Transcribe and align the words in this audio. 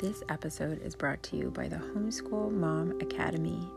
This 0.00 0.22
episode 0.30 0.80
is 0.82 0.96
brought 0.96 1.22
to 1.24 1.36
you 1.36 1.50
by 1.50 1.68
the 1.68 1.76
Homeschool 1.76 2.50
Mom 2.50 2.98
Academy, 3.02 3.68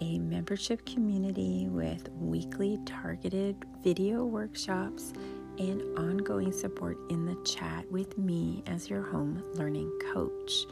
a 0.00 0.20
membership 0.20 0.86
community 0.86 1.66
with 1.68 2.08
weekly 2.20 2.78
targeted 2.86 3.56
video 3.82 4.24
workshops 4.24 5.12
and 5.58 5.82
ongoing 5.98 6.52
support 6.52 6.96
in 7.10 7.26
the 7.26 7.34
chat 7.44 7.90
with 7.90 8.16
me 8.16 8.62
as 8.68 8.88
your 8.88 9.02
home 9.02 9.42
learning 9.54 9.90
coach. 10.12 10.66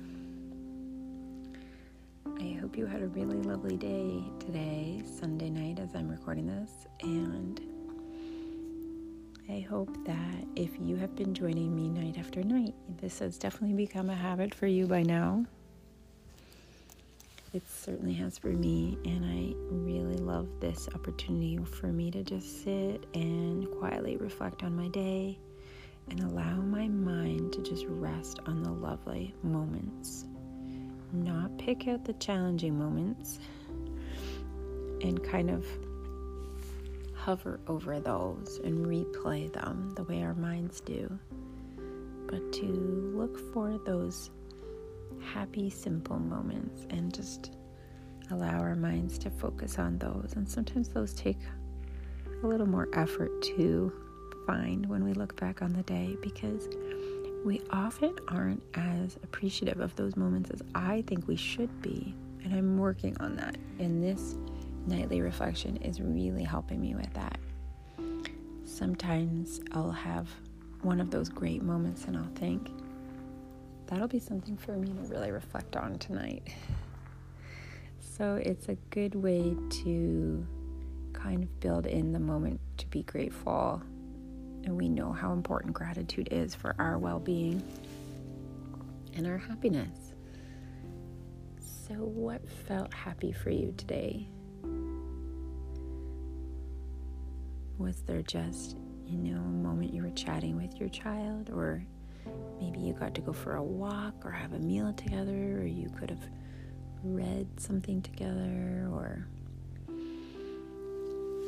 I 2.38 2.58
hope 2.58 2.78
you 2.78 2.86
had 2.86 3.02
a 3.02 3.08
really 3.08 3.36
lovely 3.42 3.76
day 3.76 4.24
today, 4.38 5.02
Sunday 5.04 5.50
night, 5.50 5.78
as 5.80 5.94
I'm 5.94 6.08
recording 6.08 6.46
this. 6.46 6.70
And 7.02 7.60
I 9.50 9.66
hope 9.68 9.94
that 10.06 10.46
if 10.56 10.70
you 10.80 10.96
have 10.96 11.14
been 11.14 11.34
joining 11.34 11.76
me 11.76 11.90
night 11.90 12.16
after 12.18 12.42
night, 12.42 12.74
this 13.02 13.18
has 13.18 13.36
definitely 13.36 13.76
become 13.76 14.08
a 14.08 14.14
habit 14.14 14.54
for 14.54 14.66
you 14.66 14.86
by 14.86 15.02
now. 15.02 15.44
It 17.52 17.64
certainly 17.68 18.14
has 18.14 18.38
for 18.38 18.48
me, 18.48 18.96
and 19.04 19.26
I 19.26 19.39
love 20.30 20.60
this 20.60 20.88
opportunity 20.94 21.58
for 21.64 21.88
me 21.88 22.08
to 22.08 22.22
just 22.22 22.62
sit 22.62 23.04
and 23.14 23.68
quietly 23.72 24.16
reflect 24.16 24.62
on 24.62 24.76
my 24.76 24.86
day 24.88 25.36
and 26.08 26.20
allow 26.20 26.54
my 26.54 26.86
mind 26.86 27.52
to 27.52 27.60
just 27.62 27.84
rest 27.88 28.38
on 28.46 28.62
the 28.62 28.70
lovely 28.70 29.34
moments. 29.42 30.26
Not 31.12 31.58
pick 31.58 31.88
out 31.88 32.04
the 32.04 32.12
challenging 32.14 32.78
moments 32.78 33.40
and 35.02 35.20
kind 35.24 35.50
of 35.50 35.66
hover 37.12 37.58
over 37.66 37.98
those 37.98 38.60
and 38.62 38.86
replay 38.86 39.52
them 39.52 39.92
the 39.96 40.04
way 40.04 40.22
our 40.22 40.34
minds 40.34 40.80
do, 40.80 41.10
but 42.28 42.52
to 42.52 42.66
look 42.66 43.36
for 43.52 43.80
those 43.84 44.30
happy, 45.20 45.70
simple 45.70 46.20
moments 46.20 46.86
and 46.90 47.12
just 47.12 47.50
allow 48.30 48.58
our 48.60 48.74
minds 48.74 49.18
to 49.18 49.30
focus 49.30 49.78
on 49.78 49.98
those. 49.98 50.32
And 50.36 50.48
sometimes 50.48 50.88
those 50.88 51.12
take 51.12 51.38
a 52.42 52.46
little 52.46 52.66
more 52.66 52.88
effort 52.92 53.30
to 53.42 53.92
find 54.46 54.86
when 54.86 55.04
we 55.04 55.12
look 55.12 55.38
back 55.38 55.62
on 55.62 55.72
the 55.72 55.82
day 55.82 56.16
because 56.22 56.68
we 57.44 57.60
often 57.70 58.14
aren't 58.28 58.62
as 58.74 59.16
appreciative 59.22 59.80
of 59.80 59.94
those 59.96 60.16
moments 60.16 60.50
as 60.50 60.62
I 60.74 61.02
think 61.06 61.26
we 61.26 61.36
should 61.36 61.80
be. 61.82 62.14
And 62.44 62.54
I'm 62.54 62.78
working 62.78 63.16
on 63.20 63.36
that. 63.36 63.56
And 63.78 64.02
this 64.02 64.36
nightly 64.86 65.20
reflection 65.20 65.76
is 65.78 66.00
really 66.00 66.44
helping 66.44 66.80
me 66.80 66.94
with 66.94 67.12
that. 67.14 67.38
Sometimes 68.64 69.60
I'll 69.72 69.90
have 69.90 70.28
one 70.82 71.00
of 71.00 71.10
those 71.10 71.28
great 71.28 71.62
moments 71.62 72.04
and 72.04 72.16
I'll 72.16 72.30
think, 72.34 72.70
that'll 73.86 74.08
be 74.08 74.18
something 74.18 74.56
for 74.56 74.72
me 74.72 74.88
to 74.88 75.00
really 75.08 75.30
reflect 75.30 75.76
on 75.76 75.98
tonight. 75.98 76.54
So 78.20 78.34
it's 78.34 78.68
a 78.68 78.74
good 78.90 79.14
way 79.14 79.56
to 79.82 80.46
kind 81.14 81.42
of 81.42 81.60
build 81.60 81.86
in 81.86 82.12
the 82.12 82.20
moment 82.20 82.60
to 82.76 82.86
be 82.88 83.02
grateful. 83.02 83.80
And 84.62 84.76
we 84.76 84.90
know 84.90 85.10
how 85.10 85.32
important 85.32 85.72
gratitude 85.72 86.28
is 86.30 86.54
for 86.54 86.76
our 86.78 86.98
well 86.98 87.18
being 87.18 87.62
and 89.14 89.26
our 89.26 89.38
happiness. 89.38 90.12
So, 91.60 91.94
what 91.94 92.46
felt 92.68 92.92
happy 92.92 93.32
for 93.32 93.48
you 93.48 93.72
today? 93.78 94.28
Was 97.78 98.02
there 98.02 98.20
just, 98.20 98.76
you 99.06 99.16
know, 99.16 99.40
a 99.40 99.64
moment 99.66 99.94
you 99.94 100.02
were 100.02 100.10
chatting 100.10 100.58
with 100.58 100.78
your 100.78 100.90
child, 100.90 101.48
or 101.48 101.82
maybe 102.60 102.80
you 102.80 102.92
got 102.92 103.14
to 103.14 103.22
go 103.22 103.32
for 103.32 103.56
a 103.56 103.62
walk 103.62 104.26
or 104.26 104.30
have 104.30 104.52
a 104.52 104.58
meal 104.58 104.92
together, 104.92 105.62
or 105.62 105.64
you 105.64 105.88
could 105.98 106.10
have 106.10 106.28
read 107.02 107.46
something 107.58 108.02
together, 108.02 108.88
or 108.92 109.26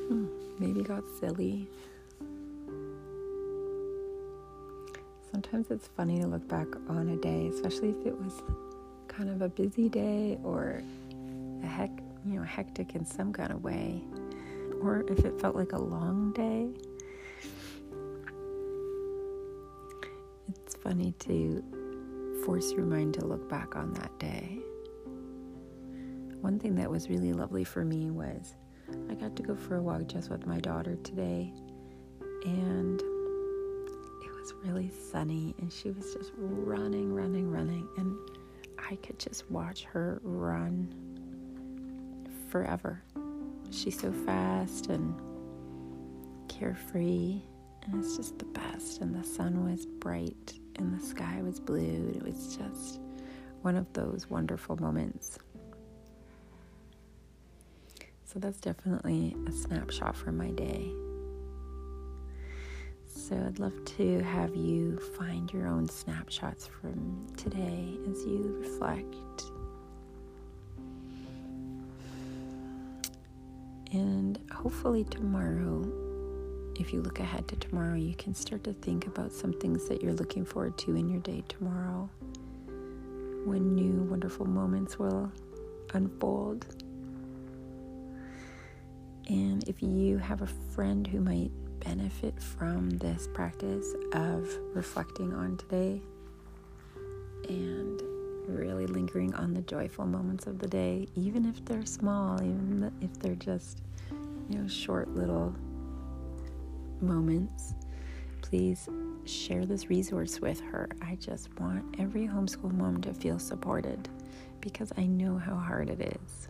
hmm, 0.08 0.26
maybe 0.58 0.82
got 0.82 1.04
silly. 1.20 1.68
Sometimes 5.30 5.70
it's 5.70 5.88
funny 5.88 6.20
to 6.20 6.26
look 6.26 6.46
back 6.48 6.66
on 6.88 7.08
a 7.08 7.16
day, 7.16 7.48
especially 7.48 7.90
if 7.90 8.06
it 8.06 8.18
was 8.18 8.42
kind 9.08 9.30
of 9.30 9.42
a 9.42 9.48
busy 9.48 9.88
day 9.88 10.38
or 10.44 10.82
a 11.62 11.66
heck, 11.66 11.90
you 12.26 12.38
know, 12.38 12.42
hectic 12.42 12.94
in 12.94 13.04
some 13.04 13.32
kind 13.32 13.50
of 13.50 13.64
way 13.64 14.02
or 14.82 15.04
if 15.08 15.24
it 15.24 15.40
felt 15.40 15.56
like 15.56 15.72
a 15.72 15.78
long 15.78 16.32
day. 16.32 16.68
It's 20.48 20.74
funny 20.74 21.14
to 21.20 21.62
force 22.44 22.72
your 22.72 22.84
mind 22.84 23.14
to 23.14 23.24
look 23.24 23.48
back 23.48 23.76
on 23.76 23.94
that 23.94 24.18
day. 24.18 24.58
One 26.42 26.58
thing 26.58 26.74
that 26.74 26.90
was 26.90 27.08
really 27.08 27.32
lovely 27.32 27.64
for 27.64 27.84
me 27.84 28.10
was 28.10 28.54
I 29.08 29.14
got 29.14 29.34
to 29.36 29.42
go 29.42 29.56
for 29.56 29.76
a 29.76 29.82
walk 29.82 30.06
just 30.06 30.28
with 30.28 30.46
my 30.46 30.60
daughter 30.60 30.96
today, 30.96 31.52
and 32.44 33.00
it 33.00 34.30
was 34.30 34.52
really 34.62 34.90
sunny, 35.10 35.54
and 35.58 35.72
she 35.72 35.90
was 35.90 36.12
just 36.12 36.32
running, 36.36 37.14
running, 37.14 37.50
running, 37.50 37.88
and 37.96 38.14
I 38.78 38.96
could 38.96 39.18
just 39.18 39.50
watch 39.50 39.84
her 39.84 40.20
run 40.22 40.92
forever 42.50 43.02
she's 43.72 43.98
so 43.98 44.12
fast 44.12 44.88
and 44.88 45.14
carefree, 46.48 47.40
and 47.82 48.04
it's 48.04 48.16
just 48.16 48.38
the 48.38 48.44
best. 48.46 49.00
And 49.00 49.14
the 49.14 49.26
sun 49.26 49.64
was 49.64 49.86
bright, 49.86 50.54
and 50.76 50.98
the 50.98 51.04
sky 51.04 51.40
was 51.42 51.58
blue. 51.58 51.78
and 51.78 52.16
It 52.16 52.22
was 52.22 52.56
just 52.56 53.00
one 53.62 53.76
of 53.76 53.92
those 53.92 54.28
wonderful 54.28 54.76
moments. 54.76 55.38
So 58.32 58.38
that's 58.38 58.58
definitely 58.58 59.36
a 59.46 59.52
snapshot 59.52 60.16
from 60.16 60.38
my 60.38 60.50
day. 60.50 60.90
So 63.06 63.36
I'd 63.36 63.58
love 63.58 63.84
to 63.96 64.20
have 64.20 64.54
you 64.54 64.98
find 65.18 65.52
your 65.52 65.66
own 65.66 65.88
snapshots 65.88 66.66
from 66.66 67.26
today 67.36 67.98
as 68.10 68.24
you 68.24 68.56
reflect 68.60 69.14
And 73.92 74.38
hopefully, 74.50 75.04
tomorrow, 75.04 75.82
if 76.80 76.94
you 76.94 77.02
look 77.02 77.20
ahead 77.20 77.46
to 77.48 77.56
tomorrow, 77.56 77.94
you 77.94 78.14
can 78.14 78.34
start 78.34 78.64
to 78.64 78.72
think 78.72 79.06
about 79.06 79.32
some 79.32 79.52
things 79.52 79.86
that 79.88 80.02
you're 80.02 80.14
looking 80.14 80.46
forward 80.46 80.78
to 80.78 80.96
in 80.96 81.10
your 81.10 81.20
day 81.20 81.44
tomorrow 81.46 82.08
when 83.44 83.74
new 83.74 84.02
wonderful 84.04 84.46
moments 84.46 84.98
will 84.98 85.30
unfold. 85.92 86.81
And 89.28 89.66
if 89.68 89.82
you 89.82 90.18
have 90.18 90.42
a 90.42 90.46
friend 90.46 91.06
who 91.06 91.20
might 91.20 91.50
benefit 91.80 92.40
from 92.40 92.90
this 92.90 93.28
practice 93.32 93.94
of 94.12 94.48
reflecting 94.74 95.32
on 95.32 95.56
today 95.56 96.00
and 97.48 98.00
really 98.46 98.86
lingering 98.86 99.34
on 99.34 99.54
the 99.54 99.62
joyful 99.62 100.06
moments 100.06 100.46
of 100.46 100.58
the 100.58 100.68
day, 100.68 101.06
even 101.14 101.44
if 101.46 101.64
they're 101.64 101.86
small, 101.86 102.40
even 102.42 102.92
if 103.00 103.12
they're 103.20 103.34
just, 103.34 103.82
you 104.48 104.58
know, 104.58 104.68
short 104.68 105.08
little 105.14 105.54
moments. 107.00 107.74
Please 108.42 108.88
share 109.24 109.64
this 109.64 109.88
resource 109.88 110.40
with 110.40 110.60
her. 110.60 110.88
I 111.00 111.14
just 111.16 111.48
want 111.58 111.96
every 111.98 112.26
homeschool 112.26 112.72
mom 112.72 113.00
to 113.02 113.14
feel 113.14 113.38
supported 113.38 114.08
because 114.60 114.92
I 114.96 115.06
know 115.06 115.38
how 115.38 115.56
hard 115.56 115.90
it 115.90 116.00
is. 116.00 116.48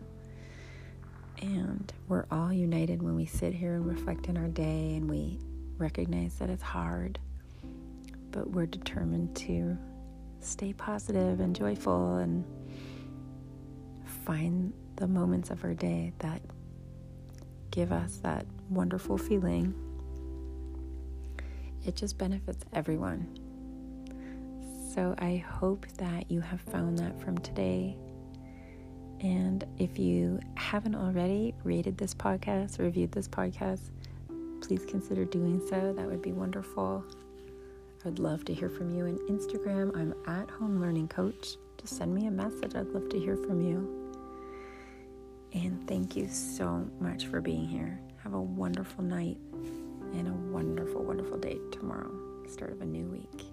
And 1.41 1.91
we're 2.07 2.25
all 2.31 2.53
united 2.53 3.01
when 3.01 3.15
we 3.15 3.25
sit 3.25 3.53
here 3.53 3.75
and 3.75 3.85
reflect 3.85 4.29
on 4.29 4.37
our 4.37 4.47
day 4.47 4.95
and 4.95 5.09
we 5.09 5.39
recognize 5.77 6.35
that 6.35 6.49
it's 6.49 6.63
hard, 6.63 7.19
but 8.31 8.49
we're 8.49 8.65
determined 8.65 9.35
to 9.37 9.77
stay 10.39 10.73
positive 10.73 11.39
and 11.39 11.55
joyful 11.55 12.17
and 12.17 12.45
find 14.25 14.73
the 14.95 15.07
moments 15.07 15.49
of 15.49 15.63
our 15.63 15.73
day 15.73 16.13
that 16.19 16.41
give 17.71 17.91
us 17.91 18.17
that 18.23 18.45
wonderful 18.69 19.17
feeling. 19.17 19.73
It 21.85 21.95
just 21.95 22.17
benefits 22.17 22.63
everyone. 22.73 23.39
So 24.93 25.15
I 25.17 25.37
hope 25.37 25.87
that 25.97 26.29
you 26.29 26.39
have 26.39 26.61
found 26.61 26.99
that 26.99 27.19
from 27.19 27.37
today. 27.39 27.97
And 29.21 29.65
if 29.77 29.97
you 29.97 30.39
haven't 30.55 30.95
already 30.95 31.53
rated 31.63 31.97
this 31.97 32.13
podcast, 32.13 32.79
reviewed 32.79 33.11
this 33.11 33.27
podcast, 33.27 33.91
please 34.61 34.85
consider 34.85 35.25
doing 35.25 35.61
so. 35.69 35.93
That 35.93 36.07
would 36.07 36.21
be 36.21 36.31
wonderful. 36.31 37.03
I 38.03 38.09
would 38.09 38.19
love 38.19 38.43
to 38.45 38.53
hear 38.53 38.69
from 38.69 38.93
you 38.93 39.05
on 39.05 39.17
Instagram. 39.29 39.95
I'm 39.95 40.13
at 40.27 40.49
Home 40.51 40.81
Learning 40.81 41.07
Coach. 41.07 41.55
Just 41.79 41.97
send 41.97 42.13
me 42.13 42.27
a 42.27 42.31
message. 42.31 42.75
I'd 42.75 42.87
love 42.87 43.09
to 43.09 43.19
hear 43.19 43.37
from 43.37 43.61
you. 43.61 44.11
And 45.53 45.87
thank 45.87 46.15
you 46.15 46.27
so 46.27 46.85
much 46.99 47.27
for 47.27 47.39
being 47.39 47.65
here. 47.65 47.99
Have 48.23 48.33
a 48.33 48.41
wonderful 48.41 49.03
night 49.03 49.37
and 50.13 50.27
a 50.27 50.33
wonderful, 50.51 51.03
wonderful 51.03 51.37
day 51.37 51.57
tomorrow, 51.71 52.11
start 52.47 52.71
of 52.71 52.81
a 52.81 52.85
new 52.85 53.05
week. 53.05 53.52